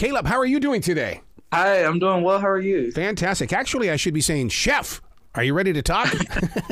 [0.00, 1.20] Caleb, how are you doing today?
[1.52, 2.38] Hi, I'm doing well.
[2.38, 2.90] How are you?
[2.92, 3.52] Fantastic.
[3.52, 5.02] Actually, I should be saying, Chef,
[5.34, 6.06] are you ready to talk?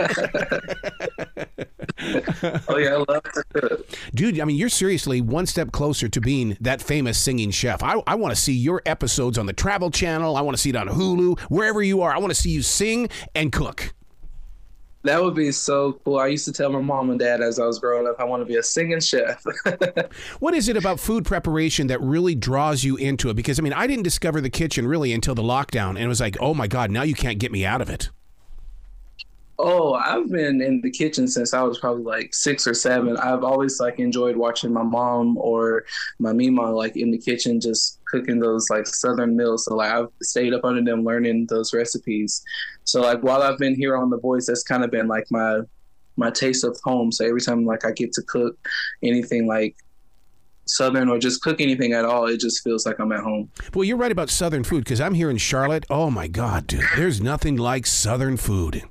[2.68, 6.56] oh yeah, I love to Dude, I mean, you're seriously one step closer to being
[6.62, 7.82] that famous singing chef.
[7.82, 10.34] I, I want to see your episodes on the Travel Channel.
[10.34, 12.10] I want to see it on Hulu, wherever you are.
[12.10, 13.92] I want to see you sing and cook.
[15.08, 16.18] That would be so cool.
[16.18, 18.42] I used to tell my mom and dad as I was growing up, I want
[18.42, 19.42] to be a singing chef.
[20.38, 23.34] what is it about food preparation that really draws you into it?
[23.34, 26.20] Because, I mean, I didn't discover the kitchen really until the lockdown, and it was
[26.20, 28.10] like, oh my God, now you can't get me out of it.
[29.58, 33.16] Oh, I've been in the kitchen since I was probably like six or seven.
[33.16, 35.86] I've always like enjoyed watching my mom or
[36.18, 39.64] my mima like in the kitchen just cooking those like southern meals.
[39.64, 42.42] So like I've stayed up under them learning those recipes.
[42.84, 45.60] So like while I've been here on The Voice, that's kind of been like my
[46.16, 47.12] my taste of home.
[47.12, 48.56] So every time like I get to cook
[49.02, 49.76] anything like
[50.66, 53.50] southern or just cook anything at all, it just feels like I'm at home.
[53.74, 55.86] Well, you're right about southern food because I'm here in Charlotte.
[55.88, 58.82] Oh my God, dude, there's nothing like southern food.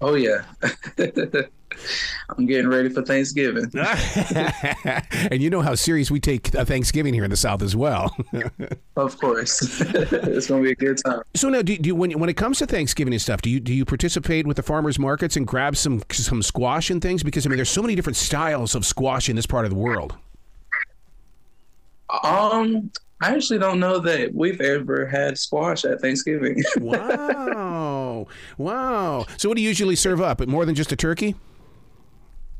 [0.00, 0.44] Oh yeah.
[2.30, 3.70] I'm getting ready for Thanksgiving.
[5.30, 8.14] and you know how serious we take Thanksgiving here in the South as well.
[8.96, 11.22] of course, it's going to be a good time.
[11.34, 13.60] So now, do, do you, when when it comes to Thanksgiving and stuff, do you
[13.60, 17.22] do you participate with the farmers markets and grab some some squash and things?
[17.22, 19.76] Because I mean, there's so many different styles of squash in this part of the
[19.76, 20.16] world.
[22.22, 26.62] Um, I actually don't know that we've ever had squash at Thanksgiving.
[26.78, 28.26] wow.
[28.56, 29.26] Wow.
[29.36, 30.46] So what do you usually serve up?
[30.46, 31.34] More than just a turkey?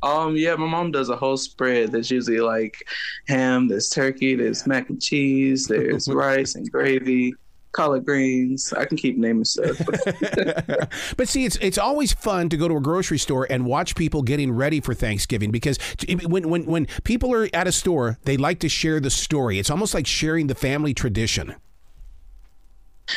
[0.01, 2.87] Um, yeah, my mom does a whole spread that's usually like
[3.27, 7.33] ham, there's turkey, there's mac and cheese, there's rice and gravy
[7.71, 8.73] collard greens.
[8.73, 9.77] I can keep naming stuff.
[11.17, 14.21] but see, it's it's always fun to go to a grocery store and watch people
[14.21, 15.77] getting ready for Thanksgiving because
[16.25, 19.59] when when when people are at a store, they like to share the story.
[19.59, 21.55] It's almost like sharing the family tradition.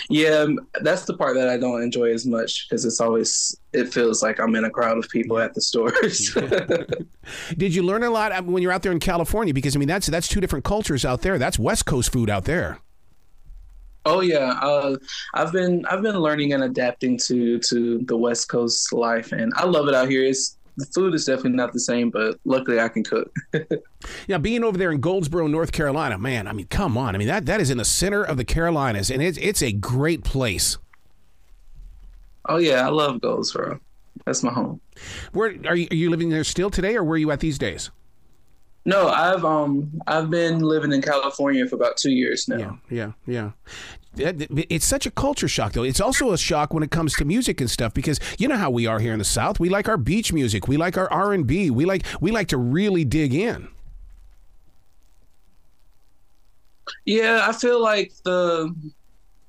[0.09, 0.47] Yeah,
[0.81, 4.41] that's the part that I don't enjoy as much because it's always it feels like
[4.41, 6.35] I'm in a crowd of people at the stores.
[7.57, 9.55] Did you learn a lot uh, when you're out there in California?
[9.55, 11.39] Because I mean, that's that's two different cultures out there.
[11.39, 12.79] That's West Coast food out there.
[14.05, 14.97] Oh yeah, uh,
[15.35, 19.65] I've been I've been learning and adapting to to the West Coast life, and I
[19.65, 20.25] love it out here.
[20.25, 23.35] It's the food is definitely not the same, but luckily I can cook.
[24.27, 27.29] yeah, being over there in Goldsboro, North Carolina, man, I mean, come on, I mean
[27.29, 30.79] that that is in the center of the Carolinas, and it's it's a great place.
[32.49, 33.81] Oh yeah, I love Goldsboro.
[34.27, 34.81] That's my home.
[35.33, 35.89] Where are you?
[35.91, 37.91] Are you living there still today, or where are you at these days?
[38.85, 42.81] No, I've um I've been living in California for about two years now.
[42.91, 43.51] Yeah, yeah,
[44.15, 44.41] yeah.
[44.69, 45.85] It's such a culture shock, though.
[45.85, 48.71] It's also a shock when it comes to music and stuff because you know how
[48.71, 49.59] we are here in the South.
[49.59, 50.69] We like our beach music.
[50.69, 51.71] We like our R and B.
[51.71, 53.69] We like we like to really dig in.
[57.07, 58.75] Yeah, I feel like the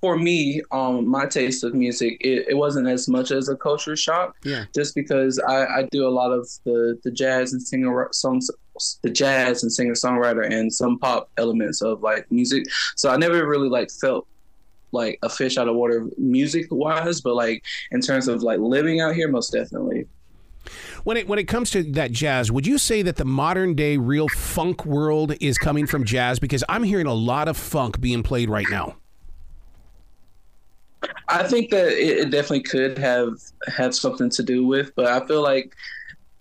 [0.03, 3.95] for me, um, my taste of music, it, it wasn't as much as a culture
[3.95, 4.35] shock.
[4.43, 4.65] Yeah.
[4.75, 8.51] Just because I, I do a lot of the, the jazz and singer songs,
[9.01, 12.65] the jazz and singer songwriter and some pop elements of like music.
[12.95, 14.27] So I never really like felt
[14.91, 19.01] like a fish out of water music wise, but like in terms of like living
[19.01, 20.07] out here, most definitely.
[21.03, 23.97] When it when it comes to that jazz, would you say that the modern day
[23.97, 26.39] real funk world is coming from jazz?
[26.39, 28.95] Because I'm hearing a lot of funk being played right now.
[31.27, 33.33] I think that it, definitely could have
[33.67, 35.75] had something to do with, but I feel like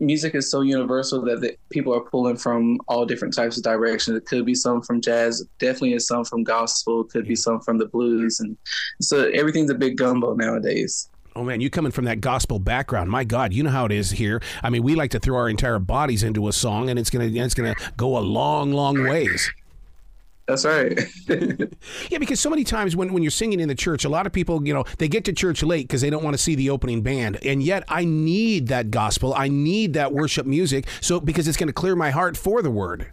[0.02, 4.16] music is so universal that the, people are pulling from all different types of directions.
[4.16, 7.78] It could be some from jazz, definitely is some from gospel, could be some from
[7.78, 8.56] the blues, and
[9.00, 11.08] so everything's a big gumbo nowadays.
[11.34, 13.10] Oh man, you coming from that gospel background?
[13.10, 14.42] My God, you know how it is here.
[14.62, 17.26] I mean, we like to throw our entire bodies into a song, and it's gonna
[17.26, 19.50] it's gonna go a long, long ways.
[20.52, 21.00] That's right.
[22.10, 24.32] yeah, because so many times when, when you're singing in the church, a lot of
[24.32, 26.68] people, you know, they get to church late because they don't want to see the
[26.68, 27.38] opening band.
[27.42, 29.32] And yet I need that gospel.
[29.34, 30.86] I need that worship music.
[31.00, 33.10] So because it's going to clear my heart for the word.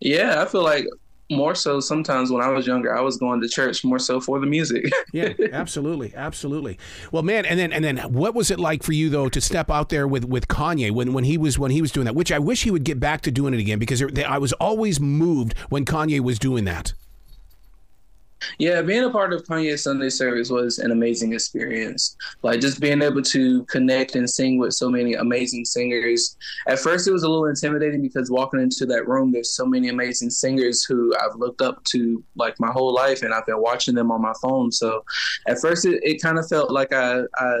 [0.00, 0.86] Yeah, I feel like
[1.30, 4.40] more so sometimes when I was younger, I was going to church more so for
[4.40, 4.90] the music.
[5.12, 6.78] yeah, absolutely, absolutely.
[7.12, 9.70] Well, man, and then and then what was it like for you though to step
[9.70, 12.14] out there with with Kanye when when he was when he was doing that?
[12.14, 15.00] Which I wish he would get back to doing it again because I was always
[15.00, 16.94] moved when Kanye was doing that.
[18.58, 22.16] Yeah, being a part of Kanye's Sunday service was an amazing experience.
[22.42, 26.36] Like just being able to connect and sing with so many amazing singers.
[26.66, 29.88] At first, it was a little intimidating because walking into that room, there's so many
[29.88, 33.94] amazing singers who I've looked up to like my whole life, and I've been watching
[33.94, 34.70] them on my phone.
[34.72, 35.04] So
[35.46, 37.58] at first, it, it kind of felt like I, I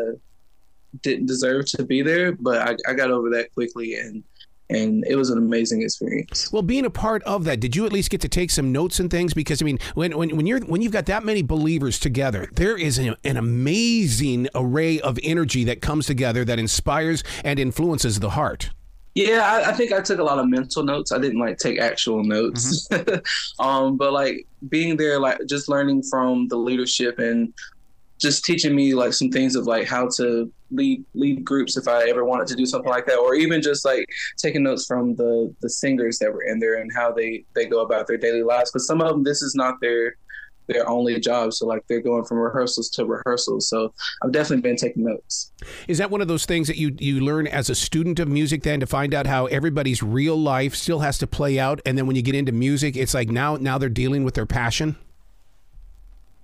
[1.02, 4.22] didn't deserve to be there, but I, I got over that quickly and
[4.70, 6.52] and it was an amazing experience.
[6.52, 9.00] Well, being a part of that, did you at least get to take some notes
[9.00, 9.34] and things?
[9.34, 12.76] Because I mean, when when, when you're when you've got that many believers together, there
[12.76, 18.30] is an, an amazing array of energy that comes together that inspires and influences the
[18.30, 18.70] heart.
[19.14, 21.10] Yeah, I, I, think I took a lot of mental notes.
[21.10, 22.86] I didn't like take actual notes.
[22.88, 23.58] Mm-hmm.
[23.66, 27.52] um, but like being there, like just learning from the leadership and
[28.18, 32.08] just teaching me like some things of like how to lead lead groups if I
[32.08, 34.06] ever wanted to do something like that, or even just like
[34.36, 37.80] taking notes from the the singers that were in there and how they they go
[37.80, 38.70] about their daily lives.
[38.70, 40.16] Because some of them, this is not their
[40.66, 41.52] their only job.
[41.52, 43.68] So like they're going from rehearsals to rehearsals.
[43.68, 43.92] So
[44.22, 45.50] I've definitely been taking notes.
[45.88, 48.62] Is that one of those things that you you learn as a student of music
[48.62, 52.06] then to find out how everybody's real life still has to play out, and then
[52.06, 54.96] when you get into music, it's like now now they're dealing with their passion.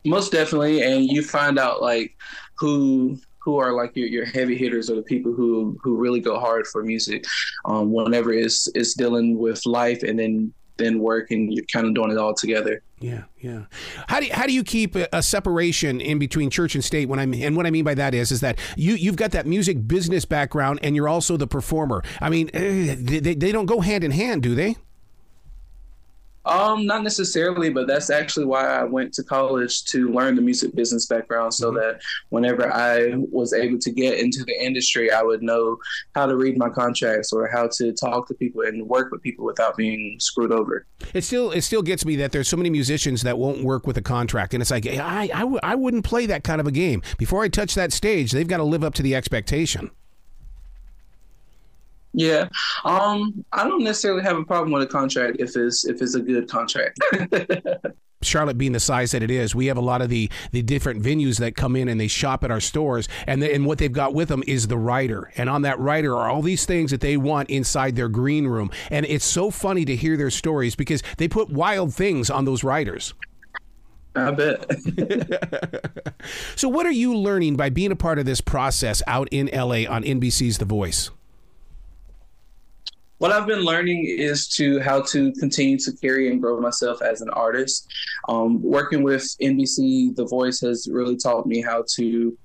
[0.05, 2.17] Most definitely, and you find out like
[2.59, 6.39] who who are like your, your heavy hitters or the people who who really go
[6.39, 7.25] hard for music
[7.67, 11.95] um, whenever it's it's dealing with life and then then work and you're kind of
[11.95, 12.83] doing it all together.
[12.99, 13.65] Yeah, yeah.
[14.09, 17.09] How do you, how do you keep a, a, separation in between church and state?
[17.09, 19.47] When I'm and what I mean by that is is that you you've got that
[19.47, 22.03] music business background and you're also the performer.
[22.21, 24.77] I mean, eh, they, they don't go hand in hand, do they?
[26.47, 30.75] Um, not necessarily, but that's actually why I went to college to learn the music
[30.75, 31.79] business background so mm-hmm.
[31.79, 35.79] that whenever I was able to get into the industry, I would know
[36.15, 39.45] how to read my contracts or how to talk to people and work with people
[39.45, 40.87] without being screwed over.
[41.15, 43.97] It still it still gets me that there's so many musicians that won't work with
[43.97, 46.73] a contract, and it's like I I, w- I wouldn't play that kind of a
[46.73, 47.03] game.
[47.19, 49.91] Before I touch that stage, they've got to live up to the expectation.
[52.17, 52.49] Yeah,
[52.85, 56.21] um, I don't necessarily have a problem with a contract if it's if it's a
[56.21, 57.01] good contract.
[58.23, 61.03] Charlotte being the size that it is, we have a lot of the the different
[61.03, 63.93] venues that come in and they shop at our stores, and the, and what they've
[63.93, 67.01] got with them is the writer, and on that writer are all these things that
[67.01, 71.03] they want inside their green room, and it's so funny to hear their stories because
[71.19, 73.13] they put wild things on those writers.
[74.17, 74.71] I bet.
[76.57, 79.91] so, what are you learning by being a part of this process out in LA
[79.91, 81.11] on NBC's The Voice?
[83.25, 87.23] What I've been learning is to how to continue to carry and grow myself as
[87.23, 87.91] an artist.
[88.29, 92.37] Um, working with NBC, The Voice has really taught me how to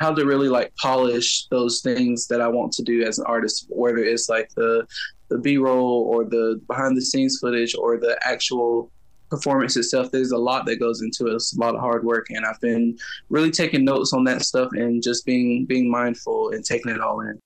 [0.00, 3.66] how to really like polish those things that I want to do as an artist,
[3.68, 4.84] whether it's like the
[5.28, 8.90] the B roll or the behind the scenes footage or the actual
[9.30, 10.10] performance itself.
[10.10, 11.34] There's a lot that goes into it.
[11.36, 12.98] It's a lot of hard work, and I've been
[13.28, 17.20] really taking notes on that stuff and just being being mindful and taking it all
[17.20, 17.38] in.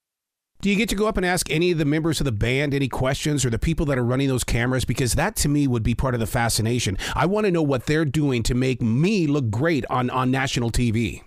[0.62, 2.72] Do you get to go up and ask any of the members of the band
[2.72, 4.84] any questions or the people that are running those cameras?
[4.84, 6.96] Because that to me would be part of the fascination.
[7.14, 10.70] I want to know what they're doing to make me look great on, on national
[10.70, 11.22] TV.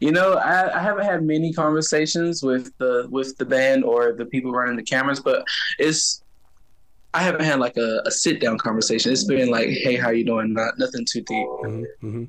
[0.00, 4.24] You know, I, I haven't had many conversations with the with the band or the
[4.24, 5.46] people running the cameras, but
[5.78, 6.21] it's
[7.14, 9.12] I haven't had like a, a, sit down conversation.
[9.12, 10.54] It's been like, hey, how you doing?
[10.54, 11.46] Not nothing too deep.
[11.46, 12.24] Mm-hmm, mm-hmm.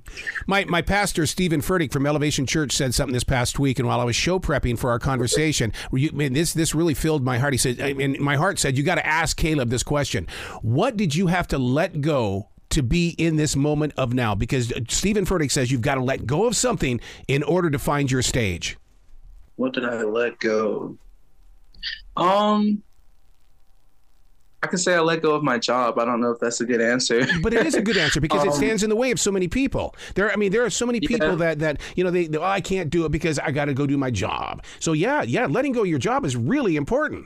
[0.46, 4.02] My my pastor Stephen Furtick from Elevation Church said something this past week, and while
[4.02, 7.54] I was show prepping for our conversation, you, man, this this really filled my heart.
[7.54, 10.28] He said, and my heart said, you got to ask Caleb this question:
[10.62, 14.36] What did you have to let go to be in this moment of now?
[14.36, 17.00] Because Stephen Furtick says you've got to let go of something
[17.30, 18.78] in order to find your stage.
[19.56, 20.98] What did I let go?
[22.18, 22.84] Um
[24.64, 26.00] I can say I let go of my job.
[26.00, 27.28] I don't know if that's a good answer.
[27.42, 29.30] but it is a good answer because um, it stands in the way of so
[29.30, 29.94] many people.
[30.16, 31.36] There, I mean, there are so many people yeah.
[31.36, 33.74] that that you know they, they oh, I can't do it because I got to
[33.74, 34.64] go do my job.
[34.80, 37.26] So yeah, yeah, letting go of your job is really important.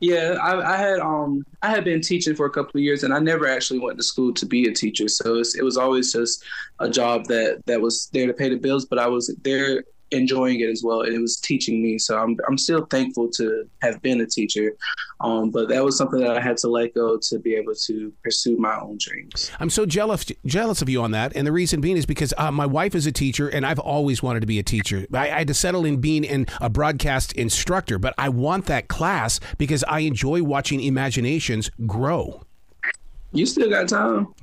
[0.00, 3.14] Yeah, I, I, had um I had been teaching for a couple of years, and
[3.14, 5.08] I never actually went to school to be a teacher.
[5.08, 6.44] So it was, it was always just
[6.78, 8.84] a job that that was there to pay the bills.
[8.84, 11.02] But I was there enjoying it as well.
[11.02, 11.98] And it was teaching me.
[11.98, 14.76] So I'm, I'm still thankful to have been a teacher.
[15.20, 18.12] Um, but that was something that I had to let go to be able to
[18.22, 19.50] pursue my own dreams.
[19.58, 21.34] I'm so jealous jealous of you on that.
[21.34, 24.22] And the reason being is because uh, my wife is a teacher and I've always
[24.22, 25.06] wanted to be a teacher.
[25.12, 28.88] I, I had to settle in being in a broadcast instructor, but I want that
[28.88, 32.45] class because I enjoy watching imaginations grow.
[33.36, 34.28] You still got time.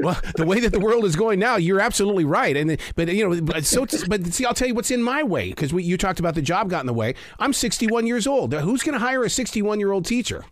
[0.00, 2.56] well, the way that the world is going now, you're absolutely right.
[2.56, 5.50] And but you know, but so but see, I'll tell you what's in my way
[5.50, 7.14] because you talked about the job got in the way.
[7.38, 8.54] I'm 61 years old.
[8.54, 10.44] Who's going to hire a 61 year old teacher?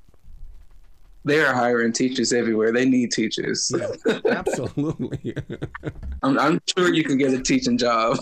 [1.26, 2.70] They are hiring teachers everywhere.
[2.70, 3.72] They need teachers.
[3.74, 5.34] Yeah, absolutely.
[6.22, 8.18] I'm, I'm, sure you can get a teaching job.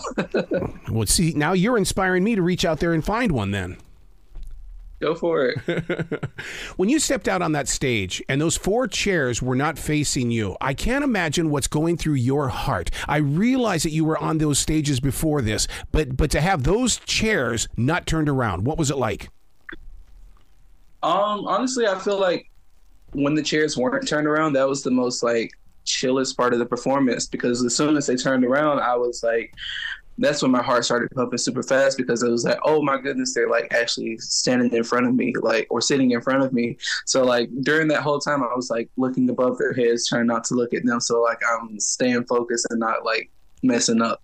[0.89, 3.51] well, see, now you're inspiring me to reach out there and find one.
[3.51, 3.77] Then.
[5.03, 6.29] Go for it.
[6.77, 10.55] when you stepped out on that stage and those four chairs were not facing you,
[10.61, 12.89] I can't imagine what's going through your heart.
[13.05, 16.99] I realize that you were on those stages before this, but but to have those
[16.99, 19.27] chairs not turned around, what was it like?
[21.03, 22.49] Um, honestly, I feel like
[23.11, 25.51] when the chairs weren't turned around, that was the most like
[25.83, 29.53] chillest part of the performance because as soon as they turned around, I was like,
[30.17, 33.33] that's when my heart started pumping super fast because it was like, oh my goodness,
[33.33, 36.77] they're like actually standing in front of me, like or sitting in front of me.
[37.05, 40.43] So like during that whole time, I was like looking above their heads, trying not
[40.45, 40.99] to look at them.
[40.99, 43.31] So like I'm staying focused and not like
[43.63, 44.21] messing up.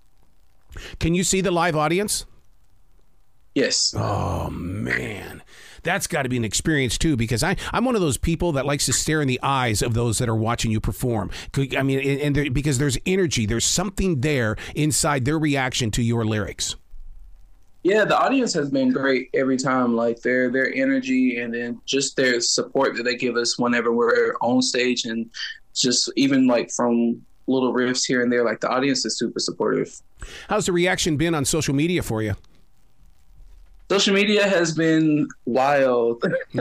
[1.00, 2.26] Can you see the live audience?
[3.56, 3.94] Yes.
[3.98, 5.42] Oh man
[5.84, 8.66] that's got to be an experience too because I, I'm one of those people that
[8.66, 11.32] likes to stare in the eyes of those that are watching you perform.
[11.78, 16.26] I mean, and, and because there's energy, there's something there inside their reaction to your
[16.26, 16.76] lyrics.
[17.84, 19.96] Yeah, the audience has been great every time.
[19.96, 24.36] Like their their energy and then just their support that they give us whenever we're
[24.42, 25.30] on stage, and
[25.74, 28.44] just even like from little riffs here and there.
[28.44, 30.02] Like the audience is super supportive.
[30.50, 32.36] How's the reaction been on social media for you?
[33.90, 36.24] Social media has been wild.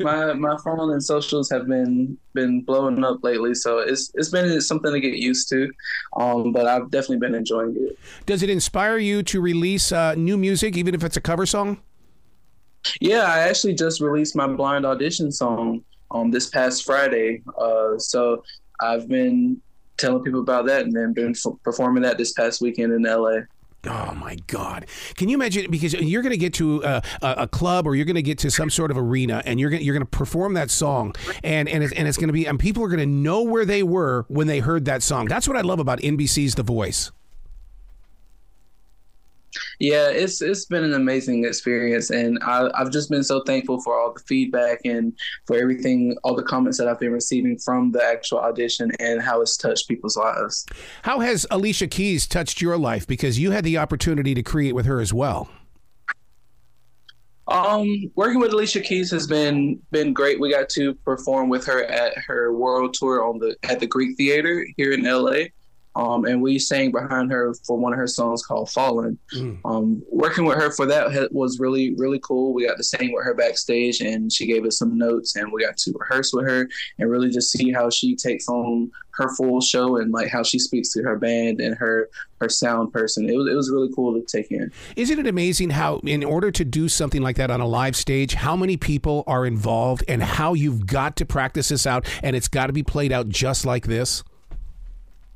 [0.00, 4.60] my my phone and socials have been been blowing up lately, so it's it's been
[4.60, 5.70] something to get used to.
[6.16, 7.98] Um, but I've definitely been enjoying it.
[8.26, 11.80] Does it inspire you to release uh, new music, even if it's a cover song?
[13.00, 17.42] Yeah, I actually just released my blind audition song um this past Friday.
[17.58, 18.44] Uh, so
[18.80, 19.60] I've been
[19.96, 23.40] telling people about that and then been f- performing that this past weekend in LA.
[23.88, 24.86] Oh my God!
[25.16, 25.70] Can you imagine?
[25.70, 28.38] Because you're going to get to uh, a, a, club or you're going to get
[28.38, 31.68] to some sort of arena, and you're going you're going to perform that song, and
[31.68, 33.82] and it's, and it's going to be, and people are going to know where they
[33.82, 35.26] were when they heard that song.
[35.26, 37.12] That's what I love about NBC's The Voice.
[39.78, 43.98] Yeah, it's it's been an amazing experience, and I, have just been so thankful for
[43.98, 45.12] all the feedback and
[45.46, 49.40] for everything, all the comments that I've been receiving from the actual audition and how
[49.42, 50.66] it's touched people's lives.
[51.02, 53.06] How has Alicia Keys touched your life?
[53.06, 55.48] Because you had the opportunity to create with her as well.
[57.48, 60.40] Um, working with Alicia Keys has been been great.
[60.40, 64.16] We got to perform with her at her world tour on the at the Greek
[64.16, 65.44] Theater here in LA.
[65.96, 69.58] Um, and we sang behind her for one of her songs called "Fallen." Mm.
[69.64, 72.52] Um, working with her for that was really really cool.
[72.52, 75.64] We got to sing with her backstage, and she gave us some notes, and we
[75.64, 79.60] got to rehearse with her and really just see how she takes on her full
[79.62, 82.10] show and like how she speaks to her band and her
[82.40, 83.28] her sound person.
[83.28, 84.70] It was it was really cool to take in.
[84.96, 88.34] Isn't it amazing how in order to do something like that on a live stage,
[88.34, 92.48] how many people are involved and how you've got to practice this out and it's
[92.48, 94.22] got to be played out just like this?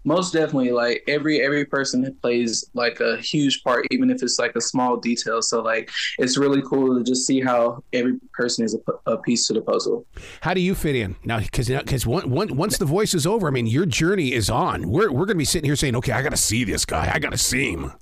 [0.05, 4.57] Most definitely like every every person plays like a huge part even if it's like
[4.57, 5.43] a small detail.
[5.43, 9.47] So like it's really cool to just see how every person is a, a piece
[9.49, 10.07] to the puzzle.
[10.41, 11.17] How do you fit in?
[11.25, 14.49] Now because because one, one, once the voice is over i mean your journey is
[14.49, 14.89] on.
[14.89, 17.11] We're, we're gonna be sitting here saying okay i gotta see this guy.
[17.13, 17.93] I gotta see him.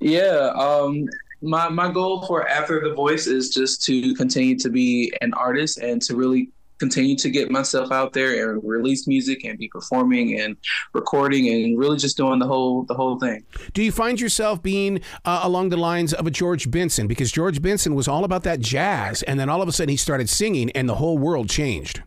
[0.00, 1.08] Yeah um
[1.42, 5.78] my my goal for after the voice is just to continue to be an artist
[5.78, 10.40] and to really continue to get myself out there and release music and be performing
[10.40, 10.56] and
[10.92, 13.44] recording and really just doing the whole the whole thing.
[13.72, 17.62] Do you find yourself being uh, along the lines of a George Benson because George
[17.62, 20.70] Benson was all about that jazz and then all of a sudden he started singing
[20.70, 22.02] and the whole world changed?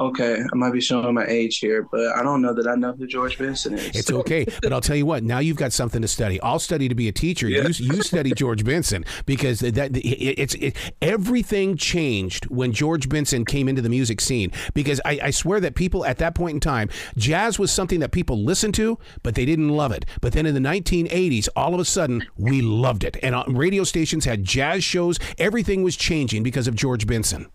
[0.00, 2.94] Okay, I might be showing my age here, but I don't know that I know
[2.94, 3.94] who George Benson is.
[3.94, 5.22] It's okay, but I'll tell you what.
[5.22, 6.40] Now you've got something to study.
[6.40, 7.48] I'll study to be a teacher.
[7.48, 7.68] Yeah.
[7.68, 13.44] You, you study George Benson because that it, it's it, everything changed when George Benson
[13.44, 14.50] came into the music scene.
[14.74, 18.10] Because I, I swear that people at that point in time, jazz was something that
[18.10, 20.04] people listened to, but they didn't love it.
[20.20, 23.84] But then in the 1980s, all of a sudden, we loved it, and uh, radio
[23.84, 25.20] stations had jazz shows.
[25.38, 27.46] Everything was changing because of George Benson.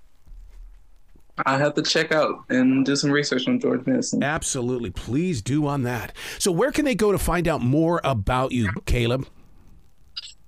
[1.46, 4.24] I have to check out and do some research on George Benson.
[4.24, 4.92] Absolutely.
[4.92, 6.16] Please do on that.
[6.38, 9.28] So, where can they go to find out more about you, Caleb?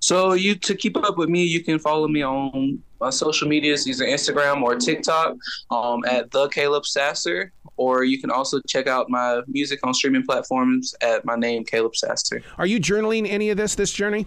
[0.00, 3.88] So, you to keep up with me, you can follow me on my social medias,
[3.88, 5.36] either Instagram or TikTok,
[5.70, 7.52] um, at the Caleb Sasser.
[7.76, 11.96] Or you can also check out my music on streaming platforms at my name, Caleb
[11.96, 12.42] Sasser.
[12.58, 14.26] Are you journaling any of this this journey?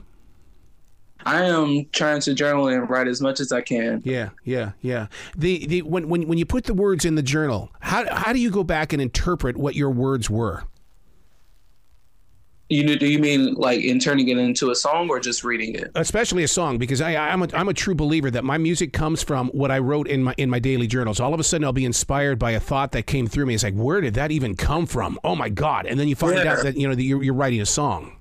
[1.26, 4.02] I am trying to journal and write as much as I can.
[4.06, 5.08] Yeah, yeah, yeah.
[5.36, 8.40] The the when when when you put the words in the journal, how how do
[8.40, 10.64] you go back and interpret what your words were?
[12.70, 15.92] You do you mean like in turning it into a song or just reading it?
[15.94, 19.22] Especially a song, because I, I'm a I'm a true believer that my music comes
[19.22, 21.20] from what I wrote in my in my daily journals.
[21.20, 23.54] All of a sudden, I'll be inspired by a thought that came through me.
[23.54, 25.20] It's like, where did that even come from?
[25.24, 25.86] Oh my god!
[25.86, 26.54] And then you find yeah.
[26.54, 28.18] out that you know that you're, you're writing a song.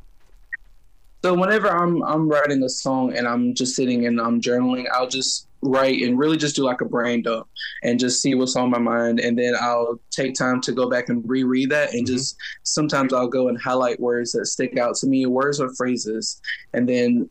[1.24, 5.08] So whenever I'm I'm writing a song and I'm just sitting and I'm journaling, I'll
[5.08, 7.48] just write and really just do like a brain dump
[7.82, 11.08] and just see what's on my mind and then I'll take time to go back
[11.08, 12.14] and reread that and mm-hmm.
[12.14, 16.42] just sometimes I'll go and highlight words that stick out to me, words or phrases,
[16.74, 17.30] and then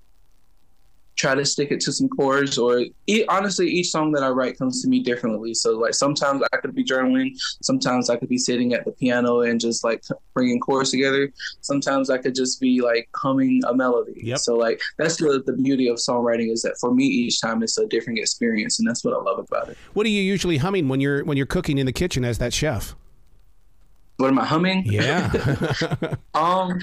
[1.16, 4.58] try to stick it to some chords or e- honestly each song that i write
[4.58, 7.30] comes to me differently so like sometimes i could be journaling
[7.62, 10.04] sometimes i could be sitting at the piano and just like
[10.34, 14.40] bringing chords together sometimes i could just be like humming a melody Yep.
[14.40, 17.78] so like that's the, the beauty of songwriting is that for me each time it's
[17.78, 20.88] a different experience and that's what i love about it What are you usually humming
[20.88, 22.96] when you're when you're cooking in the kitchen as that chef?
[24.18, 25.32] what am i humming Yeah.
[26.34, 26.80] um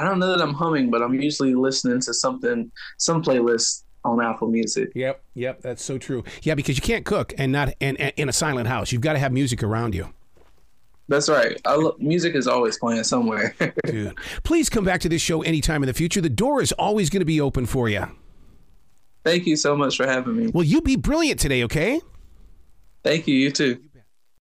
[0.00, 4.20] i don't know that i'm humming but i'm usually listening to something some playlist on
[4.22, 5.22] apple music yep.
[5.34, 5.60] Yep.
[5.60, 6.24] That's so true.
[6.42, 8.92] Yeah, because you can't cook and not and, in a silent house.
[8.92, 10.08] You've got to have music around you.
[11.08, 13.54] that's right I lo- music is always playing somewhere
[13.84, 16.22] Dude, please come back to this show anytime in the future.
[16.22, 18.06] The door is always going to be open for you.
[19.22, 22.00] thank you so much for having me Well, you be brilliant today, okay?
[23.04, 23.78] thank you you too